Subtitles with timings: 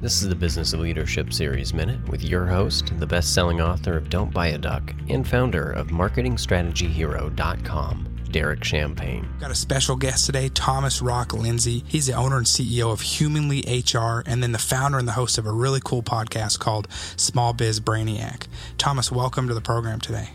[0.00, 3.96] This is the Business of Leadership Series Minute with your host, the best selling author
[3.96, 9.28] of Don't Buy a Duck and founder of MarketingStrategyHero.com, Derek Champagne.
[9.40, 11.82] Got a special guest today, Thomas Rock Lindsay.
[11.88, 15.36] He's the owner and CEO of Humanly HR and then the founder and the host
[15.36, 16.86] of a really cool podcast called
[17.16, 18.46] Small Biz Brainiac.
[18.78, 20.28] Thomas, welcome to the program today.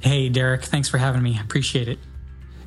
[0.00, 0.64] Hey, Derek.
[0.64, 1.38] Thanks for having me.
[1.38, 2.00] Appreciate it.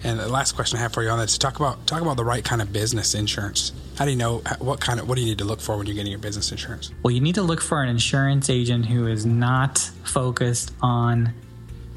[0.06, 2.16] And the last question I have for you on that is talk about talk about
[2.16, 3.72] the right kind of business insurance.
[3.98, 5.88] How do you know what kind of what do you need to look for when
[5.88, 6.92] you're getting your business insurance?
[7.02, 11.34] Well, you need to look for an insurance agent who is not focused on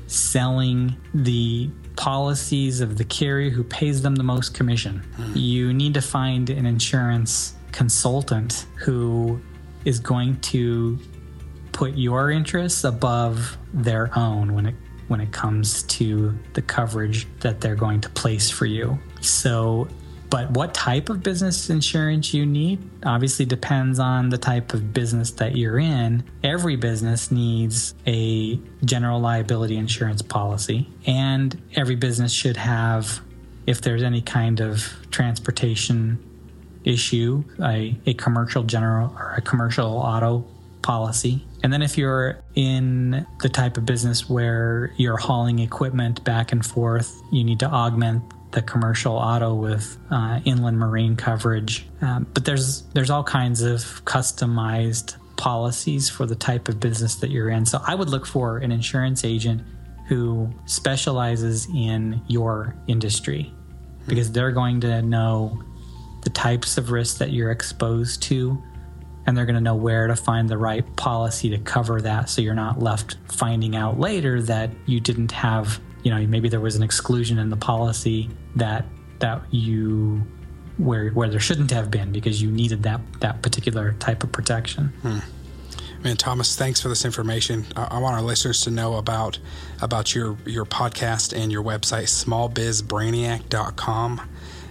[0.07, 5.01] selling the policies of the carrier who pays them the most commission.
[5.17, 5.37] Hmm.
[5.37, 9.39] You need to find an insurance consultant who
[9.85, 10.99] is going to
[11.73, 14.75] put your interests above their own when it
[15.09, 18.99] when it comes to the coverage that they're going to place for you.
[19.21, 19.89] So,
[20.31, 25.31] but what type of business insurance you need obviously depends on the type of business
[25.33, 26.23] that you're in.
[26.45, 33.21] Every business needs a general liability insurance policy, and every business should have,
[33.67, 36.23] if there's any kind of transportation
[36.85, 40.47] issue, a, a commercial general or a commercial auto
[40.83, 41.45] policy.
[41.63, 46.65] And then if you're in the type of business where you're hauling equipment back and
[46.65, 51.87] forth, you need to augment the commercial auto with uh, inland marine coverage.
[52.01, 57.31] Um, but there's there's all kinds of customized policies for the type of business that
[57.31, 57.67] you're in.
[57.67, 59.63] So I would look for an insurance agent
[60.09, 63.53] who specializes in your industry
[64.07, 65.63] because they're going to know
[66.23, 68.61] the types of risks that you're exposed to
[69.29, 72.41] and they're going to know where to find the right policy to cover that so
[72.41, 76.77] you're not left finding out later that you didn't have you know maybe there was
[76.77, 78.87] an exclusion in the policy that
[79.19, 80.23] that you
[80.79, 84.87] where where there shouldn't have been because you needed that that particular type of protection
[85.03, 85.19] hmm.
[86.05, 87.67] Man, Thomas, thanks for this information.
[87.75, 89.41] I, I, want our listeners to know about
[89.83, 94.21] about your your podcast and your website, smallbizbrainiac.com.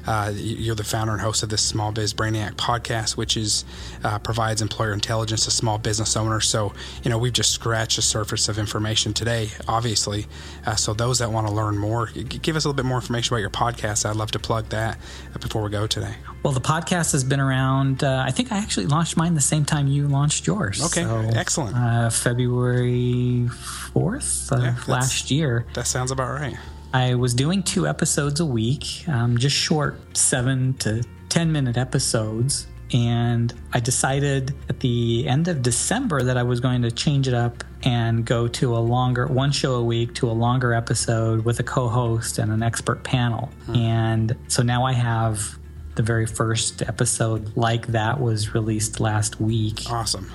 [0.07, 3.65] Uh, you're the founder and host of this Small Biz Brainiac podcast, which is
[4.03, 6.47] uh, provides employer intelligence to small business owners.
[6.47, 6.73] So,
[7.03, 10.27] you know, we've just scratched the surface of information today, obviously.
[10.65, 13.33] Uh, so, those that want to learn more, give us a little bit more information
[13.33, 14.09] about your podcast.
[14.09, 14.97] I'd love to plug that
[15.39, 16.15] before we go today.
[16.43, 18.03] Well, the podcast has been around.
[18.03, 20.83] Uh, I think I actually launched mine the same time you launched yours.
[20.85, 21.75] Okay, so, excellent.
[21.75, 25.65] Uh, February fourth yeah, last year.
[25.73, 26.57] That sounds about right.
[26.93, 32.67] I was doing two episodes a week, um, just short seven to 10 minute episodes.
[32.93, 37.33] And I decided at the end of December that I was going to change it
[37.33, 41.59] up and go to a longer, one show a week to a longer episode with
[41.59, 43.49] a co host and an expert panel.
[43.65, 43.75] Hmm.
[43.75, 45.57] And so now I have
[45.95, 49.81] the very first episode like that was released last week.
[49.89, 50.31] Awesome.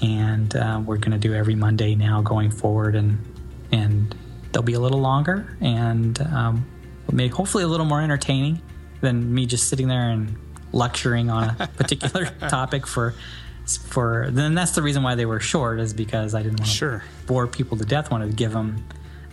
[0.00, 2.94] And uh, we're going to do every Monday now going forward.
[2.94, 3.18] And,
[3.72, 4.14] and
[4.52, 6.66] they'll be a little longer and um,
[7.12, 8.60] make hopefully a little more entertaining
[9.00, 10.36] than me just sitting there and
[10.72, 13.14] lecturing on a particular topic for
[13.76, 16.76] for then that's the reason why they were short is because I didn't want to
[16.76, 17.04] sure.
[17.26, 18.10] bore people to death.
[18.10, 18.82] Wanted to give them,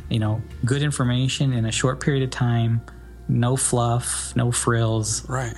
[0.10, 2.82] you know, good information in a short period of time,
[3.30, 5.28] no fluff, no frills.
[5.30, 5.54] Right.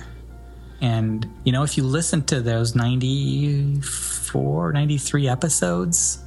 [0.80, 6.22] And you know, if you listen to those 94, 93 episodes,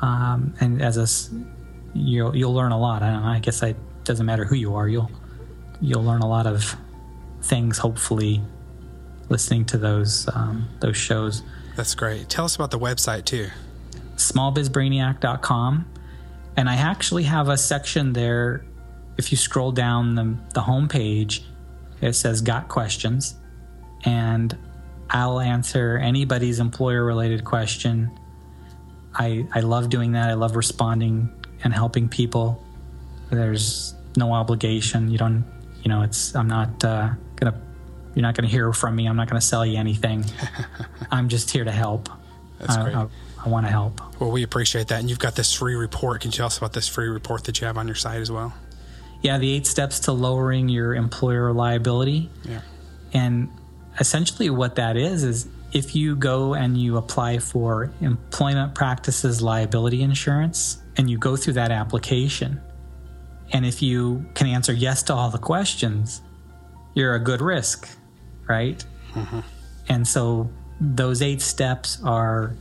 [0.00, 1.06] um, and as a
[1.94, 3.02] you'll you'll learn a lot.
[3.02, 4.88] I, I guess it doesn't matter who you are.
[4.88, 5.10] You'll
[5.80, 6.76] you'll learn a lot of
[7.42, 7.78] things.
[7.78, 8.42] Hopefully,
[9.28, 11.42] listening to those um, those shows.
[11.76, 12.28] That's great.
[12.28, 13.48] Tell us about the website too.
[14.16, 15.86] Smallbizbrainiac.com,
[16.56, 18.64] and I actually have a section there.
[19.16, 21.42] If you scroll down the the homepage,
[22.00, 23.36] it says "Got Questions,"
[24.04, 24.56] and
[25.10, 28.10] I'll answer anybody's employer related question.
[29.16, 30.28] I, I love doing that.
[30.28, 31.32] I love responding
[31.64, 32.62] and helping people.
[33.30, 35.10] There's no obligation.
[35.10, 35.44] You don't,
[35.82, 37.58] you know, it's, I'm not uh, going to,
[38.14, 39.06] you're not going to hear from me.
[39.06, 40.24] I'm not going to sell you anything.
[41.10, 42.08] I'm just here to help.
[42.60, 42.94] That's great.
[42.94, 43.08] I,
[43.44, 44.00] I want to help.
[44.20, 45.00] Well, we appreciate that.
[45.00, 46.20] And you've got this free report.
[46.20, 48.30] Can you tell us about this free report that you have on your site as
[48.30, 48.54] well?
[49.22, 52.30] Yeah, the eight steps to lowering your employer liability.
[52.44, 52.60] Yeah.
[53.12, 53.50] And
[53.98, 60.02] essentially, what that is, is if you go and you apply for employment practices liability
[60.02, 62.60] insurance, and you go through that application.
[63.52, 66.22] And if you can answer yes to all the questions,
[66.94, 67.88] you're a good risk,
[68.48, 68.84] right?
[69.12, 69.40] Mm-hmm.
[69.88, 70.48] And so
[70.80, 72.54] those eight steps are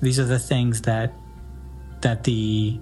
[0.00, 1.12] these are the things that
[2.00, 2.80] that the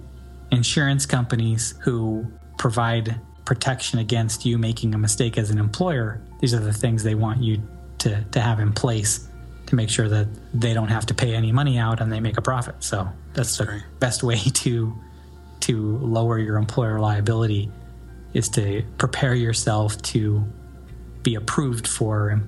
[0.51, 2.25] insurance companies who
[2.57, 7.15] provide protection against you making a mistake as an employer, these are the things they
[7.15, 7.61] want you
[7.99, 9.27] to, to have in place
[9.67, 12.37] to make sure that they don't have to pay any money out and they make
[12.37, 12.75] a profit.
[12.79, 14.95] So that's the best way to
[15.61, 17.71] to lower your employer liability
[18.33, 20.45] is to prepare yourself to
[21.23, 22.39] be approved for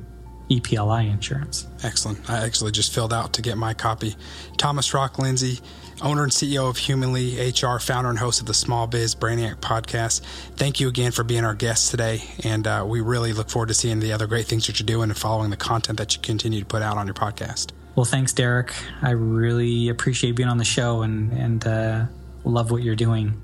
[0.50, 1.68] EPLI insurance.
[1.84, 2.30] Excellent.
[2.30, 4.16] I actually just filled out to get my copy.
[4.58, 5.60] Thomas Rock Lindsay,
[6.02, 10.22] owner and CEO of Humanly HR, founder and host of the Small Biz Brainiac podcast.
[10.56, 12.24] Thank you again for being our guest today.
[12.44, 15.10] And uh, we really look forward to seeing the other great things that you're doing
[15.10, 17.72] and following the content that you continue to put out on your podcast.
[17.96, 18.74] Well, thanks, Derek.
[19.02, 22.06] I really appreciate being on the show and, and uh,
[22.44, 23.42] love what you're doing.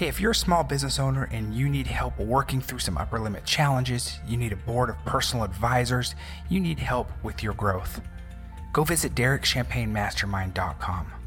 [0.00, 3.18] Hey, if you're a small business owner and you need help working through some upper
[3.18, 6.14] limit challenges, you need a board of personal advisors,
[6.48, 8.00] you need help with your growth,
[8.72, 11.19] go visit DerekChampagneMastermind.com.